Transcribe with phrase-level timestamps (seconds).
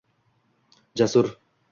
[0.95, 1.29] jasur